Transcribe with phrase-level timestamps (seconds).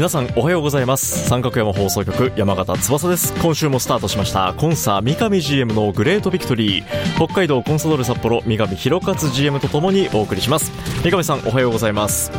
[0.00, 1.28] 皆さんおはようございます。
[1.28, 3.34] 三角山放送局山形翼です。
[3.34, 4.54] 今週もスタートしました。
[4.56, 7.16] コンサ三上 GM のグレートビクトリー。
[7.16, 10.72] 北海道コンサドーレ札幌三上弘勝 GM とともにお送りします。
[11.02, 12.32] 三上さんおはようございます。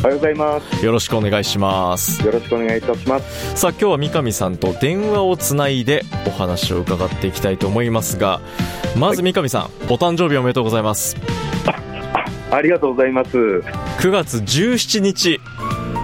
[0.00, 0.84] おはようございます。
[0.84, 2.22] よろしくお願いします。
[2.22, 3.56] よろしくお願いいたします。
[3.56, 8.42] さあ今日は三上さんと電話をつないでお話を伺っていきたいと思いますが
[8.94, 11.16] まず三上さん、はい、お誕生日おめでとうございます。
[12.50, 13.38] ありがとうございます。
[13.38, 15.40] 9月17日。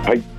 [0.07, 0.32] はい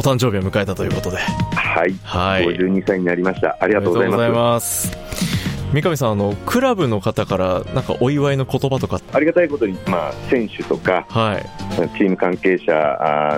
[0.00, 1.18] お誕生日を迎えたということで。
[1.18, 3.58] はい、はい、52歳になりました。
[3.60, 4.96] ありがとうございます。
[5.74, 11.46] 三上さんあのクラブの方からなんかお祝いの言葉とかありがたいことに、まあ、選手とか、はい、
[11.96, 12.72] チーム関係者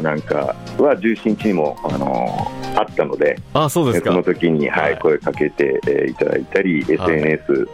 [0.03, 4.13] なんかは17日にも、あのー、あったのであそうですか。
[4.13, 7.67] その時に、はい、はい、声かけて、えー、いただいたり、はい、SNS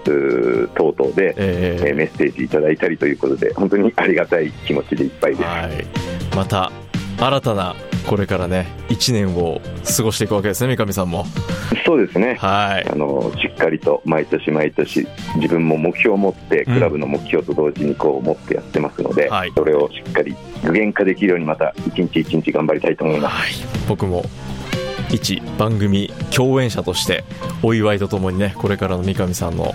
[0.74, 5.42] 等々で、えー、メッセージいただいたりということで本当にありがたい気持ちでいっぱいです。
[5.44, 6.72] はい、また
[7.18, 7.76] 新たな
[8.08, 9.60] これからね1年を
[9.96, 11.26] 過ごしていくわけですね三上さんも。
[11.84, 12.34] そうですね。
[12.34, 12.88] はい。
[12.90, 15.06] あのしっかりと毎年毎年
[15.36, 23.52] 自分も目標を持ってクラブの目標と同時にこう持ってやってますので、うんはい、それをしっかり具現化できるようにまた一日一日頑張りたいと思います、はい、
[23.88, 24.24] 僕も
[25.10, 27.24] 一番組共演者として
[27.62, 29.74] お祝いとともにねこれからの三上さんの、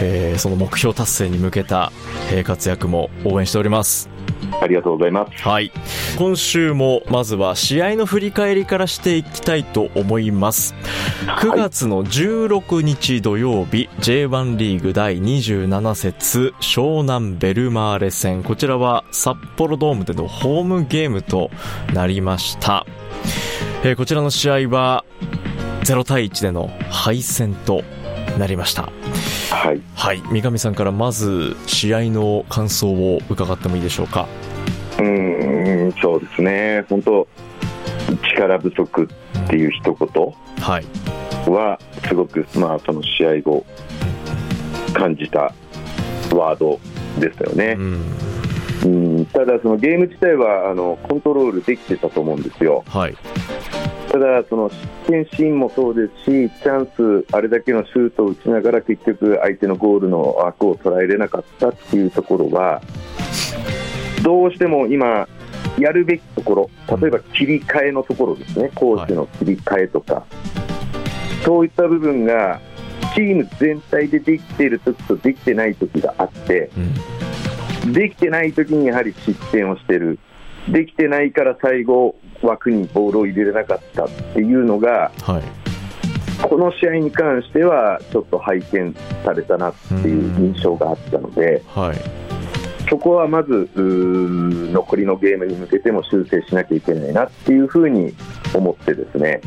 [0.00, 1.92] えー、その目標達成に向けた、
[2.32, 4.08] えー、活躍も応援しております
[4.60, 5.42] ありがとうございます。
[5.42, 5.70] はい。
[6.18, 10.74] 今週もまずは試合の振り返りからしていきたいと思います。
[11.26, 18.42] 9月の16日土曜日、はい、J1 リーグ第27節湘南ベルマーレ戦。
[18.42, 21.50] こちらは札幌ドームでのホームゲームと
[21.94, 22.86] なりました。
[23.82, 25.04] えー、こちらの試合は
[25.84, 27.82] 0対1での敗戦と
[28.38, 28.92] なりました。
[29.50, 34.28] はい、はい、三上さんからまず試合の感想を伺ってもいいでしょうか？
[35.00, 37.26] うんそうですね、本当、
[38.34, 39.08] 力不足
[39.44, 43.64] っていう一言は、すごく、まあ、その試合後、
[44.92, 45.52] 感じた
[46.34, 46.78] ワード
[47.18, 47.76] でしたよね。
[48.84, 52.82] うん、ただ、そのゲーム自体はあのコントロールできてたと思うんですよ。
[52.86, 53.16] はい
[54.10, 62.82] ただ、その失点シーンもそうですし、チャンス、あれだけのシュートを打ちながら結局、相手のゴールの枠を捉えれなかったっていうところは、
[64.22, 65.28] どうしても今、
[65.78, 66.54] やるべきとこ
[66.88, 70.24] ろ、例えば切り替えのところですね、コーチの切り替えとか、
[71.44, 72.60] そういった部分が、
[73.14, 76.70] チーム全体でできている時とできてない時があって、
[77.92, 80.18] できてない時にやはり失点をしている、
[80.68, 85.42] できてないから最後、枠にボールを入れれなかったっていうのが、はい、
[86.42, 88.94] この試合に関してはちょっと拝見
[89.24, 92.29] されたなっていう印象があったので、はい、
[92.90, 98.12] そこはまず残りのゲームに向けても修正しなきゃいけないなっていうふうに
[98.52, 99.40] 思ってですね、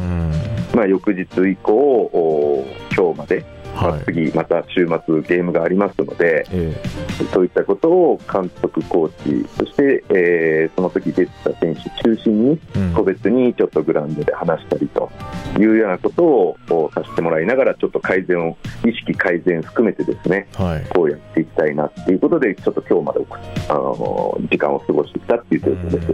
[0.73, 2.65] まあ、翌日以降、
[2.95, 3.43] 今日まで
[3.75, 12.59] まあ、次、また週末ゲームがありますので、えー、そういったことを監督、コーチそして、えー、その時出てた選手中心に
[12.95, 15.11] 個別にちょっとグラウンドで話したりと
[15.59, 23.25] いうようなことをさせてもらいながらちょっと改善を意識改善含めてですね、はい、こうやっていきたいなっていうことでちょっと今日まで
[23.69, 26.13] あの時間を過ごしてきたっていう状況です。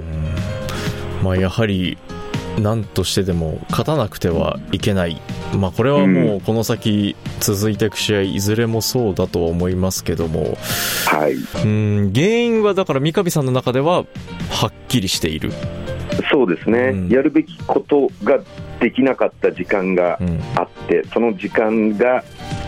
[1.24, 1.98] まあ、やはり
[2.58, 5.22] 何としてでも勝たなくてはいけない、
[5.58, 10.58] まあ、これはもうこの先続いていく試合いずれもそうだとは思いますけども、
[11.06, 14.04] はい、うん原因はだから三上さんの中では
[14.50, 15.52] はっきりしている。
[16.32, 18.40] そうですね、うん、やるべきことが
[18.80, 20.20] できなかった時間が
[20.56, 22.24] あって、うん、その時間が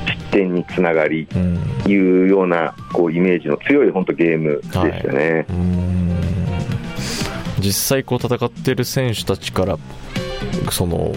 [0.07, 5.45] 失点につながり、うん、いうようなこうイメージの強い本当ゲームでしたね。
[5.49, 6.00] はい
[7.61, 9.77] 実際こう戦っている選手たちから
[10.71, 11.13] その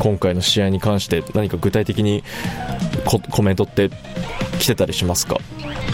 [0.00, 2.22] 今回の試合に関して何か具体的に
[3.30, 3.90] コメントって
[4.58, 5.36] 来てたりしますか？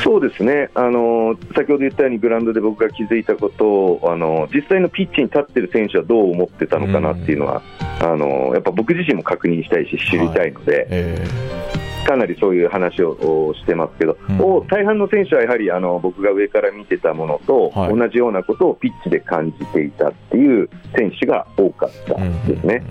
[0.02, 0.70] そうですね。
[0.74, 7.62] あの先ほど言ったようにグラウンドで僕が気づいたことをあの実際のピッチに立っている選手はどう思ってたのかなっていうのは、
[8.00, 10.76] うん、あのやっぱ僕自身も確認したいし知りたいので。
[10.76, 10.86] はい。
[10.90, 11.71] えー
[12.06, 14.32] かなりそういう話をしてますけど、う
[14.64, 22.14] ん、大半の選手はやはりあの僕が上から見てたものと同じようなことをピッチで感じていたっていう選手が多かった
[22.48, 22.82] ですね。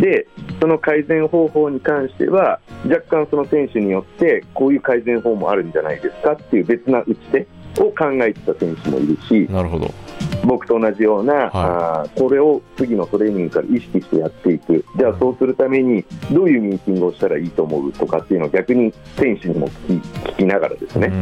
[0.00, 0.26] で
[0.60, 7.46] その改善方法に関しては若干その選手によってこういう改善法もあるんじゃないですかっていう別な打ち手
[7.82, 9.92] を考えてた選手もいるしなるほど
[10.48, 14.82] 僕と同じような、はい、あこれを次のトレーニングから意識してやっていく。
[14.96, 16.02] じゃあそうするために
[16.32, 21.12] どういうミーティングをしたらいいと思うとかっていうのを逆に選手にも聞き聞きながらですね。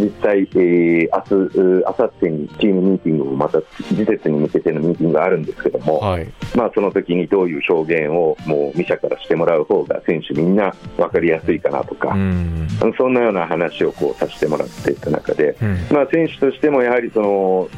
[0.00, 6.26] 実際、えー、明日、明後日にチームミーティングをまた次節に向けてのミーティングがあるんですけども、はい、
[6.56, 12.68] まあ、その時にどういう表現をもう見社からしてもらう方が選手みんな分かりやすいかなとか、ん。
[12.96, 17.68] そんなような話をこうさせてもらっていた中で、うん、まあ、選手としてもやはりその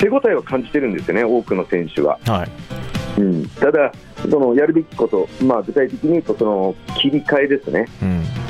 [0.00, 2.18] 手応えを感じてるんですよね、多くの選手は。
[2.26, 3.20] はい。
[3.20, 3.92] うん、ただ、
[4.30, 7.86] そのやるべきこと、まあ、具体的に言うとその切り替えですね。
[8.02, 8.47] うん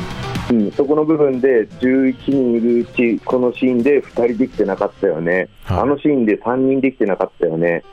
[0.50, 7.84] うん、そこの部分で11人いるうち、このシーンで2人できてなかったよね、はい、あのシーンで3人できてなかったよね、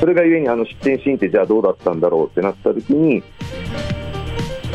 [0.00, 2.26] それがゆえにあの失点シーンってじゃあどうだったんだろう？
[2.26, 3.22] ってなった時に、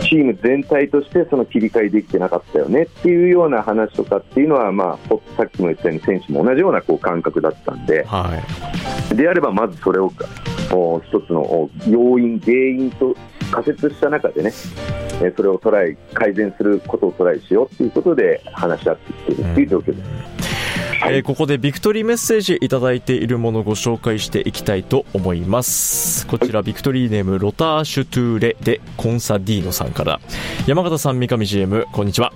[0.02, 2.84] チーム全体としてその切り替えできてなかったよね？
[2.84, 8.42] っていうような話とかっていうのは、まあ、さっきも言ったように選手も同じようなこう感覚だったんで、は
[9.12, 10.12] い、であればまずそれを
[11.08, 13.16] 一つの要因、原因と
[13.54, 14.52] 仮説した中でね、
[15.22, 20.10] えそれをトライ改善することをトライしようということで話し合ってきているという状況です。
[21.06, 26.26] えー、ここでビクトリーメッセージいただいているものをご紹介していきたいと思います。
[26.28, 30.20] こちら、ビクトリーネームロターシュトゥーレでコンサディーノさんから。
[30.66, 32.32] 山形さん三上 GM こんにちは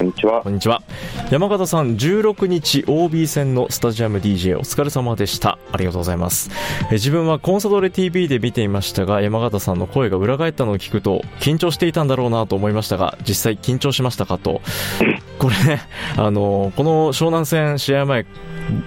[0.00, 0.40] こんにちは。
[0.42, 0.82] こんにちは。
[1.30, 5.58] 山形さん、16日 OB 戦のスタジアム DJ お疲れ様でした。
[5.72, 6.50] ありがとうございます。
[6.90, 14.62] え自分はコンサドレ TV で見ていましたが、山形さんの声が裏返ったのを聞くと、緊張していたんだろうなと思いましたが、実際緊張しましたかと。
[15.40, 15.80] これね、
[16.18, 18.26] あの、この湘南戦試合前、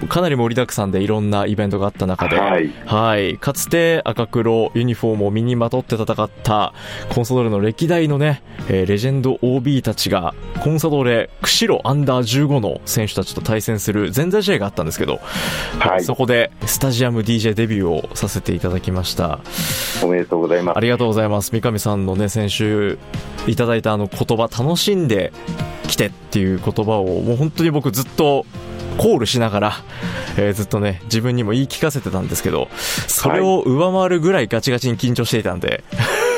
[0.07, 6.73] かなり盛りだくさんでいろんなイベントがあった中で、はい、はい、かつて赤黒ユニフォームを身にまとって戦った
[7.09, 15.19] コンサドーレの歴代のね、えー、レジェンド OB たちがコンサドーレ釧路アンダー15の選手たちと対戦する前座試合があったんですけど、
[15.79, 19.39] はい、そこでスタジアム DJ デビューをさせていただきました。
[20.03, 20.77] おめでとうございます。
[20.77, 21.51] ありがとうございます。
[21.51, 23.00] 三上さんのね先週
[23.47, 25.33] いただいたあの言葉楽しんで
[25.94, 28.48] 来てっていう言葉をもう本当に僕ずっと
[28.98, 29.74] コールしながら、
[30.38, 32.68] えー、ずっとね、自分にも言い聞かせてたんですけど、
[33.07, 35.84] それを上回るぐらいガチガチに緊張していたんで。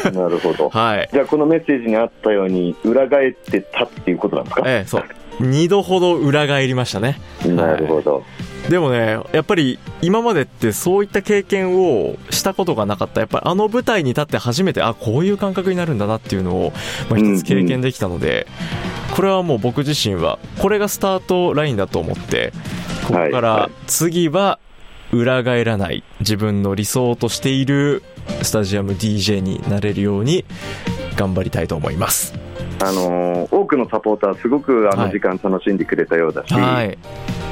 [0.14, 0.70] なるほど。
[0.70, 1.10] はい。
[1.12, 4.64] じゃあ、このメッセージにあったように、裏返ってたっていうことなんですか？
[4.66, 5.04] ええそう。
[5.42, 7.20] 2度ほど裏返りましたね。
[7.46, 8.24] なるほど。
[8.70, 13.20] でもね、やっぱり今までってそういった経験をしたことがなかった。
[13.20, 16.74] やっぱりあの舞台に立って初めて、あ、こういう感覚になるんだなっていうのを、
[17.10, 22.54] まあ、一つ経験できたので、うんうん、これはもう僕自身は、これがスタートラインだと思って、
[23.06, 24.58] ここから次は
[25.12, 28.04] 裏返らない自分の理想としている
[28.42, 30.46] スタジアム DJ になれるように
[31.16, 32.34] 頑張りたいと思います。
[32.84, 36.98] あの多くのサポーター、すごくあの時間楽しんでくれたようだし、はい、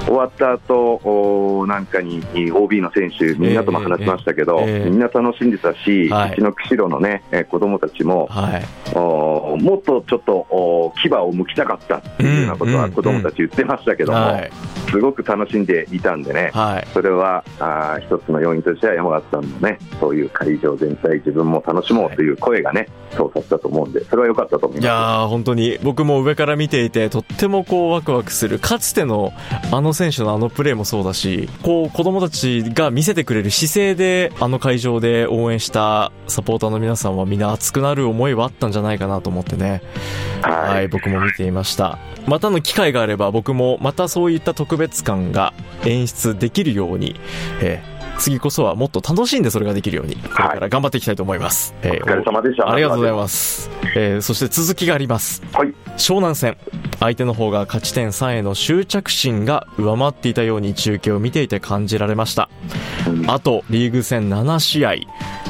[0.05, 14.19] 終わった後なんかに OB の選手、みんなとも話しましたけど、えーえー、みんな楽しんでたし、はい、うちの釧路の、ね、子供たちも、はい、おもっとちょっと牙を剥きたかったっていうようなことは子供たち言ってましたけども。
[14.19, 24.83] うんうんすごく楽しんでいたんでね、はい、それはあ一つの要因としては山形さんのね、そういう会場全体、自分も楽しもうという声がね、そうさせたと思うんで、それは良かったと思います。
[24.83, 25.79] いや本当に。
[25.81, 29.33] 僕も上から見ていて、とってもこうワクワクする、かつての
[29.71, 39.81] あの選手のあのプレーもそうだし、こう子供たちが見せてくれる姿勢で、あの会場で応援したサポーターの皆さんはみんな熱くなる思いはあったんじゃないかなと思ってね、
[40.41, 41.99] はい、はい、僕も見ていました。
[42.27, 45.53] またの機会があれば僕もまたそういった特別感が
[45.85, 47.19] 演出できるように、
[47.61, 51.73] えー、次こそはもっと楽しんでそれができるように、これから頑張っていきたいと思います。
[51.81, 52.69] はい、えー、お疲れ様でした。
[52.69, 53.69] ありがとうございます。
[53.95, 55.43] えー、そして続きがあります。
[55.53, 55.73] はい。
[55.97, 56.57] 湘南戦。
[56.99, 62.49] 相手の方が勝ち点3への執着心が上回っていたように中継を見ていて感じられました。
[63.27, 64.93] あと、リーグ戦7試合、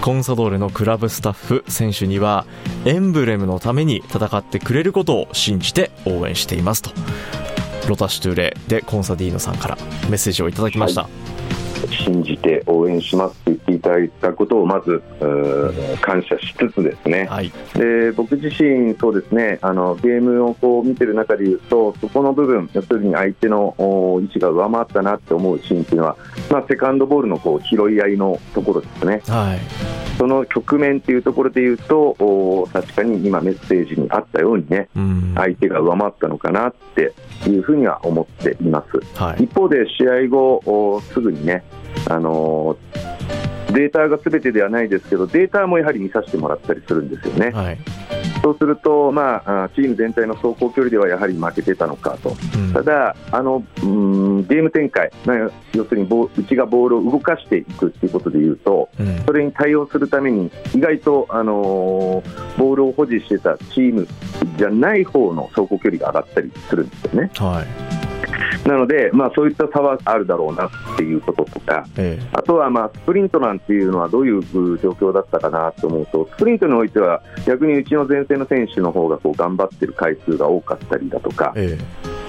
[0.01, 2.45] コンサドーレのクラブスタッフ、選手には、
[2.85, 6.91] エンブレムのために戦ってくれることを信じて応援していますと。
[7.87, 9.77] ロタシュトゥーレでコンサディーノさんから
[10.09, 11.03] メッセージをいただきました。
[11.03, 11.32] はい
[12.03, 15.01] 信じて応援しますって言っていただいたことをまず
[16.01, 26.17] 感謝しつつですね、はい、で僕自身、そうですねあのゲームをこう見てる中でいうとそこの部分要するに相手の位置が上回ったなって思うシーンっていうのは、
[26.51, 29.21] まあ、セカンドボールのこう拾い合いのところですね。
[29.27, 29.59] はい。
[30.17, 37.13] その局面っていうところで言うと、確かに今、メッセージにあったようにね、うん、相手が上回ったのかなって
[37.47, 39.19] いうふうには思っています。
[39.19, 41.63] はい、一方で、試合後、すぐにね、
[42.09, 47.51] あのー、データがすべてではないですけど、データもやはり見させてもらったりするんですよね。
[47.51, 47.77] はい。
[48.43, 55.37] そうすると、まあ、チーム全体の走行距離ではやはり負けてたのかと、うん、ただあの、うん、ゲーム展開、まあ、
[55.73, 64.07] 要するにボうちがボールを動かしていくということでいうと、うん、それに対応するために、意外と、あのー、ボールを保持してたチーム
[64.57, 67.31] じゃない方の走行距離が上がったりするんですよね。
[67.35, 68.12] はい
[68.65, 81.53] なので、まあ、そういった差はあるだろうなっていうこととか、ええ、あとは、まあ、スプリントなんていうのはどういう状況だったかなと思うと、スプリントにおいては、逆にうちの前線の選手の方がこう頑張ってる回数が多かったりだとか。
[81.55, 81.77] え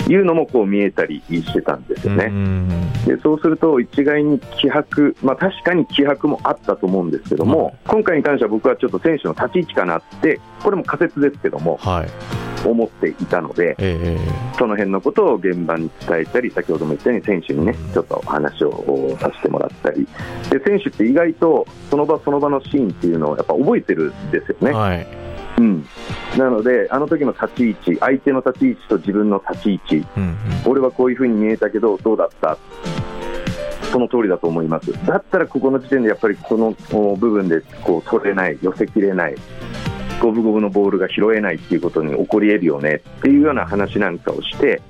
[0.08, 2.30] いうのもこう見えたりしてたんですよね。
[3.06, 12.08] でそうすると一概に気迫、まあ、確かに気迫もあったと思うんですけども、今回に関しては僕はちょっと選手の立ち位置かなって、これも仮説ですけども、はい、
[12.71, 20.06] 思っていたので、えー、その辺のことを現場に伝えたり、先ほども言ったように選手にね、ちょっと話をさせてもらったり、
[20.50, 24.73] で選手って意外とその場その場のシーンっていうのをやっぱ覚えてるんですよね。
[24.73, 25.06] はい。
[25.56, 25.87] うん、
[26.37, 32.59] なので、あの時の立ち位置、相手の立ち位置と自分の立ち位置、うんうん、俺はこういうふうに見えたけど、どうだった、
[33.92, 36.75] その通りだと思います、だったらここの時点でやっぱりこの
[37.16, 39.37] 部分でこう取れない、寄せきれない、
[40.24, 44.80] 五分五分のボールが拾えないっていうことに起こり得るよねっていうような話なんかをして、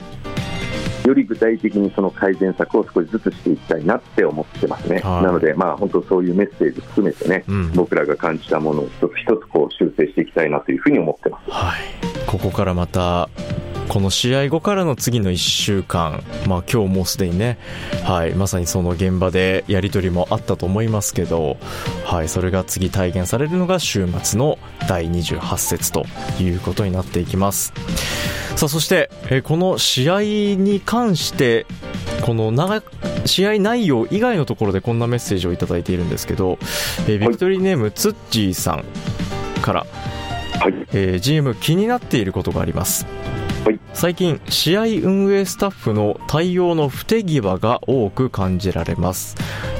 [1.04, 13.28] より具体的にその改善策を少しずつしていきたいなって思ってますね、はい、なので、まあ、本当そういうメッセージ含めてね、うん、僕らが感じたものを一つ一つこう修正していきたいなというふうに思ってます、はい、ここからまた
[13.88, 17.58] この試合後からの次の1週間、まあ、今日もうすでにね、
[18.04, 21.56] はい、まさにその現場でやり取りもあったと思いますけど、
[22.04, 26.06] はい、それが次体現されるのが週末の第28節と
[26.40, 27.72] いうことになっていきます。
[28.56, 31.66] さあそして、えこの試合に関して
[32.22, 32.82] この長
[33.24, 36.58] 試合内容以外のところでこんなメッセージをいただいているんですけど、
[37.08, 38.84] えビクトリーネームツッチーさん
[39.60, 39.86] から、
[40.60, 43.06] はい、えー、GM 気になっていることがあります
[43.92, 49.36] 最近試合運営スタッフの対応の不手際が多く感じられます。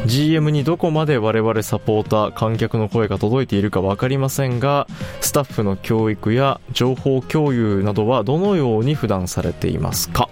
[0.07, 4.87] GM にどこまで我々サポーター観客の声が届いているか分かりませんが
[5.21, 10.29] スタッフの教育や情報共有などはどのように普段されていますか？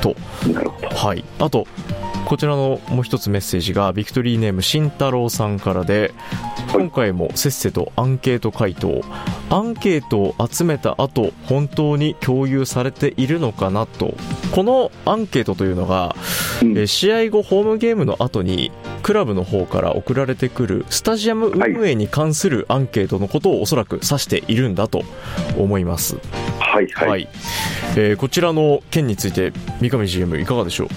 [0.00, 0.14] と。
[0.94, 1.24] はい。
[1.38, 1.66] あと
[2.26, 6.12] こちらのもう一つメッセージがビクトリーネーム慎太郎さんからで
[6.72, 9.00] 今回もせっせとアンケート回答
[9.48, 14.14] アンケートを集めた後本当に共有されているのかなと。
[14.52, 16.16] このアンケートというのが、
[16.76, 25.02] え試合後ホームゲームの後にクラブの方から送られてくるスタジアム運営に関するアンケートのことをおそらく指しているんだと
[25.56, 26.16] 思います。
[26.58, 27.28] はい、はい、はい、
[27.96, 30.88] えー、こちらの件について三上 GM いかがでしょう？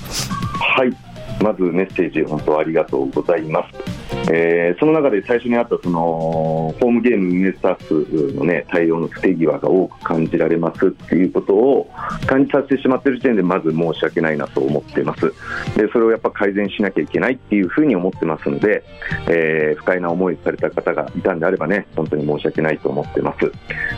[0.57, 0.95] はい
[1.41, 3.99] まずメッセージ本当ありがとうございます。
[4.31, 11.89] えー、その中で最初にあったそのホームゲーム運営スタッフの、ね、対応の不手際が多く感じられますっていうことを
[12.27, 15.33] 感じさせてしまっている時点でまず申し訳ないなと思っています。
[15.75, 18.83] でそれをやっぱ改善しなきゃいけないっていうふうに思ってますので、
[19.27, 23.51] えー、不快な思いされた方がいたんであればね本当に申し訳ないと思ってます。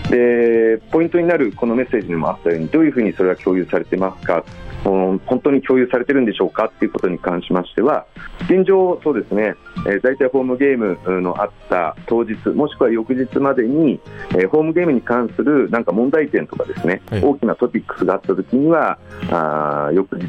[0.09, 4.45] でポイントになるこのメッセージにもあったようにどういうふうにそれは共有されてますか？
[4.83, 8.05] 本当に共有されてるんでしょうかということに関しましては
[8.43, 13.99] 現状、そうですね、えー、大体ホームゲームのあった当日もしくは翌日までに、
[14.31, 18.97] えー、ホームゲームに関するなんか問題点とかですね、はい、大きなトピックスがあったときには
[19.29, 20.27] あ翌日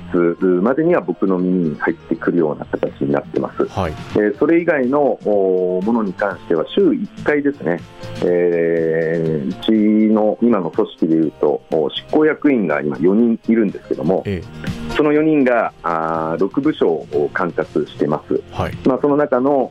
[0.62, 7.80] までには僕の耳に入ってくるような形になってます、はい、えー、それ以外のものに関しては週1回ですね、
[8.24, 11.62] えー、うちの今の組織でいうと
[11.94, 14.41] 執行役員が今4人いるんですけども、ええ
[14.96, 19.70] その4人があ6部署を管轄しています、はい、まあ、その中の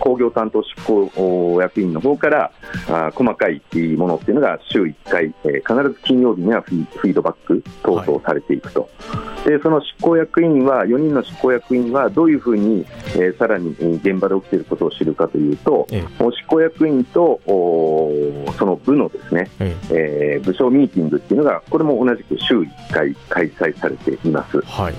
[0.00, 2.52] 工業担当執行役員の方から
[2.88, 3.60] あ細かい
[3.96, 20.34] ものっていうのが週1回、えー、必ず金曜日にはフィードバック等々されていくと、はい、でその執行役員は4人の執行役員はどういうふうに、えー、さらに現場で起きていることを知るかというと、ええ、執行役員とその部のですね、ええ。
[20.40, 24.60] ー、部署ミーティングっていうのがこれも同じく週1回開催されています。
[24.60, 24.94] はい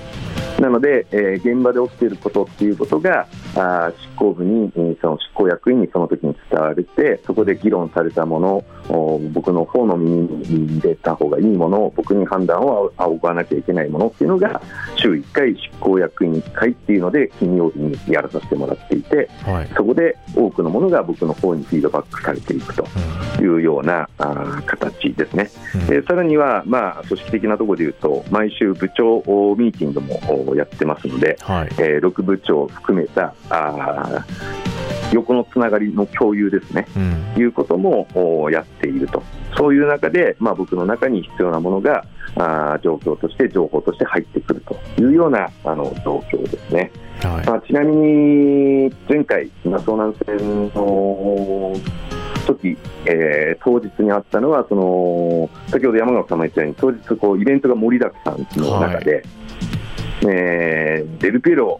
[0.60, 4.70] なので、えー、現場で起きていることっていうことが、あ執行部に、
[5.00, 8.64] その執行役員にその時に伝われて、そこで議論されたもの、
[9.32, 14.60] 僕の方の耳に入れた方がいいもの、僕に判断を仰がなきゃいけないものっていうのが、
[14.96, 22.86] 週1回執行役員会っていうので、金曜日にやらさせてもらっていて、はい、そこで多くのものが僕の方にフィードバックされていくと
[23.40, 25.50] いうような、うん、あ形ですね。
[25.90, 29.22] うん、さらには、まあ、組織的なところでいうと、毎週部長
[29.56, 34.24] ミーティングもやってますので、はい、えー、6部長を含めたあ
[35.12, 36.98] 横のつながりの共有ですね、う
[37.38, 38.06] ん、いうことも
[38.50, 39.22] やっていると、
[39.56, 42.04] そういう中で、まあ、僕の中に必要なものが
[42.36, 46.90] あ状況として、情報として入ってくるというようなあの状況ですね。
[47.22, 51.74] はい、まあ、ちなみに前回、遭難戦の
[52.46, 52.76] 時、
[53.06, 59.22] えー、当日にあったのはその先ほど山川さんも言ったように当日こうイベントが盛りだくさんの中で、はい、
[60.28, 61.78] えー、デルピエロ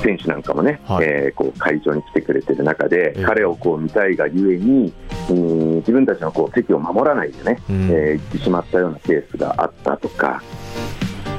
[0.00, 4.92] 選手なんかもね、はい、えー、こう会場に来てくれてる中で、えー、彼をこう見たいがゆえに、
[5.30, 10.42] うん、自分たちのこう席を守らないでね、うん、えー、行ってしまったようなケースがあったとか、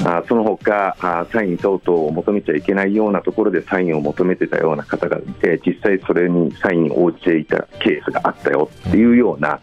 [0.03, 9.59] あその他あサイン等々を求めちゃいけないようなところでサインを求めてたような方がいて実際それにサインに応じていたケースがあったよっていうような、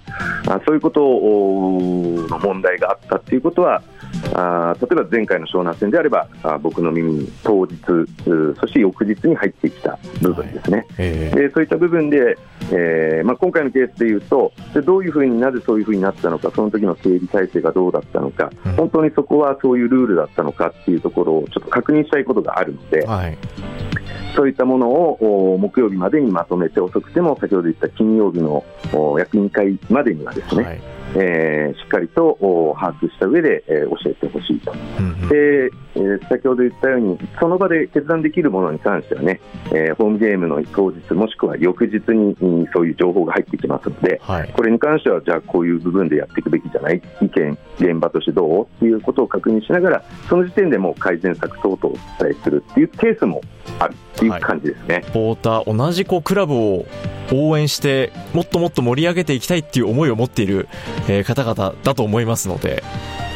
[0.47, 3.83] あそういうことの問題があったっていうことは
[4.34, 7.76] あ例えば前回の湘南戦であればあ僕の耳に当日
[8.60, 10.86] そして翌日に入ってきた部分ですね、はい。
[10.98, 12.38] えー、でそういった部分で、
[12.72, 23.06] えーまあ、今回のケースでいうとでどういうふうになぜそういうふうになったのかその時の整理体制がどうだったのか、うん、本当にそこはそういうルールだったのかっていうところをちょっと確認したいことがあるので。
[23.06, 23.38] はい。
[24.36, 28.64] そういったものを木曜日までにまとめて、遅くても先ほど言った金曜日の
[29.18, 32.38] 役員会までにはですね、はいえー、しっかりと
[32.78, 42.37] 把握した上で、えー、教えてほしいと、うんうん、でえー、先ほど言ったようにその場で決断できるものに関してはね、えー、ホームゲームの当日もしくは翌日に、
[42.73, 53.41] そういう情報が入ってきますので、はい、これに関してはじゃあこういう部分でやっていくべきじゃない意見現場としてどうっていうことを確認しながらその時点でも改善策等々をお伝えするっていうケースも
[53.78, 54.95] あるっていう感じですね。
[54.97, 56.86] はい、ポーター同じこうクラブを
[57.32, 60.69] 応援してもっともっと盛り上げていきたいっていう思いを持っている、
[61.08, 62.82] えー、方々だと思いますので。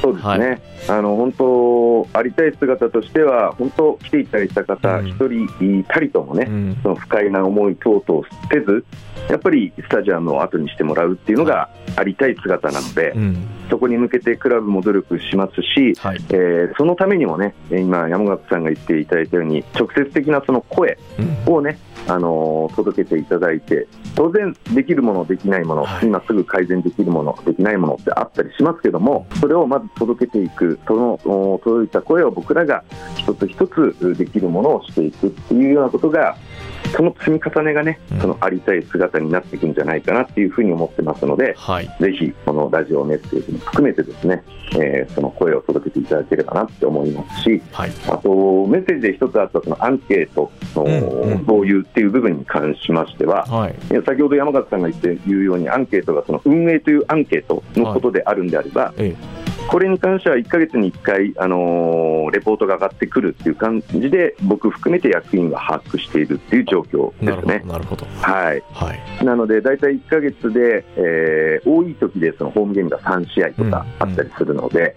[0.03, 0.49] そうですね、
[0.89, 8.85] はい、あの本当、ありたい姿としては、本当、来ていただいた方、一、うん、人いたりともね、うん、その不快な思い等々せず、
[9.31, 20.99] やっぱりスタジアムを後にしてもらうっていうのがありたい姿なので、うん、そこに向けてクラブも努力しますし、はい、えー、そのためにもね、今、山形さんが言っていただいたように、直接的なその声
[21.47, 32.85] をね、あの届けていただいて、当然、できるもの、できないもの、はい、今すぐ改善できるもの、できないものってあったりしますけども、それをまず届けていく、その届いた声を僕らが
[33.17, 36.37] 一つ一つできるものをしていくっていうようなことが、
[36.93, 44.43] その積み重ねがね、そのありたい姿になっていくんじゃないかなっていうふうに思ってますので、はい、ぜひこのラジオメッセージも含めてですね、
[44.77, 50.85] えー、その声を届けていただければなって思いますし、はい、あとメッセージで一つあったそのアンケートの
[51.39, 53.75] 導入っていう部分に関しましては、はい、
[54.05, 67.63] 先ほど山形さんが言って言うようにアンケートがその運営というアンケートのことであるんであれば、はいこれに関しては1か月に1回、あのー、レポートが上がってくるっていう感じで、僕含めて役員は把握しているっていう状況ですね。
[67.67, 74.97] なるほどはい、はい、なので、大体1か月で、えー、多い時でそのホームゲームが3試合とかあったりするので、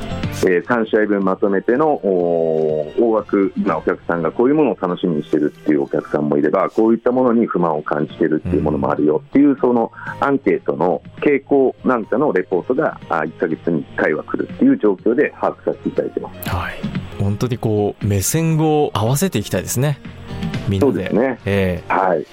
[0.00, 16.50] うんうんえー、3試合分まとめての大枠、今、お客さんがこういうものを楽しみにしているっていうお客さんもいれば、こういったものに不満を感じているっていうものもあるよっていう、そのアンケートの傾向なんかのレポートが1か月に1回は来るっていう状況で把握させていただいてます。
[16.50, 19.98] はい本当にこう目線を合わせていきたいですね。
[20.68, 20.92] みんなで。
[20.92, 21.38] そうですね。
[21.44, 22.26] えー、はい。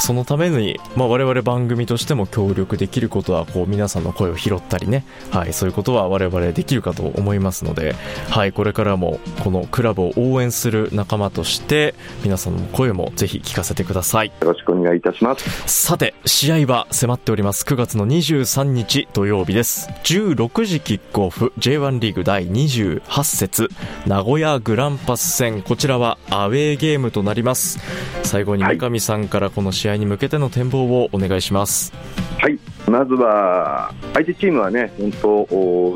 [0.00, 7.94] そのために、まあ、我々番組としても協力できることはこう皆さんの声を拾ったりね、はい、そういうことは我々できるかと思いますので、
[8.30, 14.28] はい、これからもこのクラブを応援する仲間として皆さんの声もぜひ聞かせてください。
[14.28, 15.44] よろしくお願いいたします。
[15.66, 17.64] さて試合は迫っております。
[17.64, 19.90] 9月の23日土曜日です。
[20.04, 23.68] 16時キックオフ J1 リーグ第28節
[24.06, 25.62] 名古屋グランパス戦。
[25.62, 27.78] こちらはアウェーゲームとなります。
[28.22, 31.92] 最後に三上さんからこの試合合に向けての展望をお願いします。
[32.38, 32.58] はい
[32.90, 35.46] まずは相手チームはね、本当、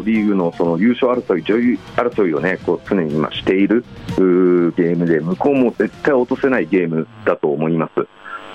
[0.04, 3.84] リーグのその優勝争い、上位争いをね、こう常に今している
[4.16, 8.06] ゲームで、向こうも絶対落とせないゲームだと思います。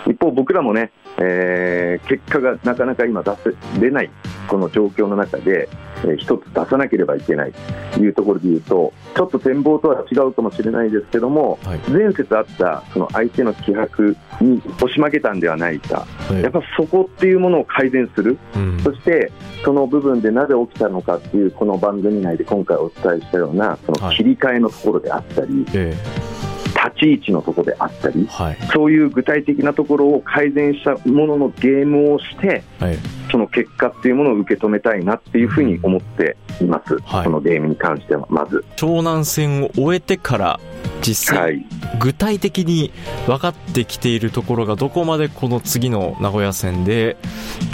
[0.09, 3.31] 一方、僕らもね、えー、結果がなかなか今出
[3.75, 4.09] せれない
[4.47, 5.67] この状況の中で、
[6.03, 7.53] えー一つ出さなければいけない
[7.93, 11.79] というところでいうとちょっと展望とは違うかもしれないですけども、はい。
[11.89, 16.41] 前節あったその相手の気迫に押し負けたんではないか、はい。
[16.41, 18.79] やっぱそこっていうものを改善する、うん。
[18.81, 19.31] そして
[19.63, 25.95] その部分でなぜ起きたのかっていうこの番組内で今回お伝えしたようなその切り替えのところであったり、え
[26.69, 28.57] 立ち位置のところであったりえはい。
[28.73, 32.97] そういう具体的なところを改善したもののゲームをしてはい
[33.31, 37.25] その結果っていうものを受け止めたいなっていうふうに思っています、はい。
[37.25, 38.63] このゲームに関してはまず。
[38.75, 40.59] 湘南戦を終えてから
[41.01, 41.65] 実際、はい。
[41.99, 42.91] 具体的に
[43.27, 47.17] 分かってきているところがどこまでこの次の名古屋戦で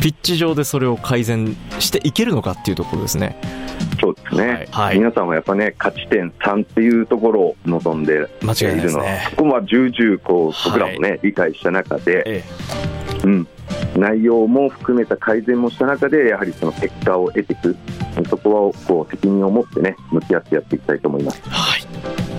[0.02, 3.40] ピッチ上でそれを改善していけるのかっていうところですね。
[4.00, 4.68] そうですね、はい。
[4.72, 4.98] はい。
[5.00, 9.28] 皆さんはやっぱね、勝ち点3っていうところを望んで間違いないいるのは、ですね。
[9.32, 12.44] そこは重々こうはい僕らもね、理解した中で、え。
[13.24, 13.48] うん、
[13.96, 17.76] 内容も含めた改善もした中で、やはりその結果を得ていく、
[18.30, 21.42] そこはこう責任を持ってね、向き合ってやっていきたいと思います。
[21.50, 21.82] はい。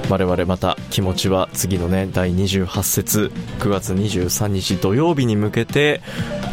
[0.08, 6.00] 我々また気持ちは次のね、第28節9月23日土曜日に向けて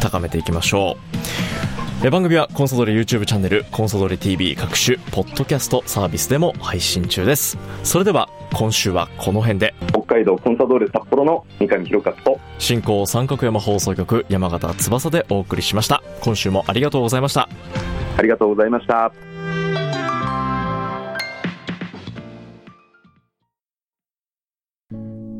[0.00, 0.96] 高めていきましょ
[2.02, 2.06] う。
[2.06, 7.56] え番組はコンソドレ YouTube チャンネル、コンソドレ TV 各種、ポッドキャストサービスでも配信中です。
[7.82, 9.74] それでは今週はこの辺で。
[10.14, 16.02] 北海道コンサドーレ札幌の三上弘勝と、進行三角山放送局山形翼でお送りしました。
[16.20, 17.48] 今週もありがとうございました。
[18.16, 19.12] ありがとうございました。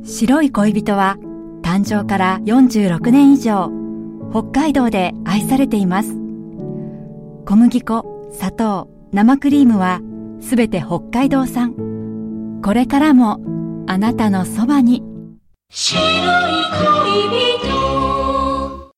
[0.02, 1.16] 白い恋人は
[1.62, 3.70] 誕生から46年以上
[4.30, 6.10] 北海道で愛されています。
[7.46, 10.00] 小麦粉砂糖生クリームは
[10.40, 12.60] すべて北海道産。
[12.62, 13.53] これからも
[13.86, 15.02] あなたのそばに。
[15.70, 16.04] 白い
[16.72, 18.94] 恋人。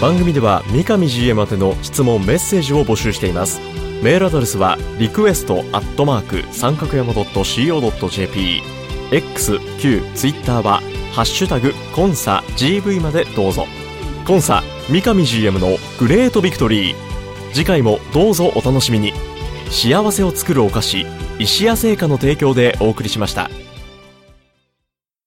[0.00, 3.60] 番組では三上 GM 宛ての質問メッセージを募集しています。
[4.02, 8.62] メールアドレスはリクエストアットマーク三角山 .co.jp
[9.12, 13.66] x、q、twitter はハッシュタグコンサ GV までどうぞ。
[14.26, 16.94] コンサ三上 GM のグレートビクトリー。
[17.54, 19.14] 次回もどうぞお楽しみに。
[19.70, 21.06] 幸せを作るお菓子
[21.38, 23.50] 石屋製菓の提供でお送りしました。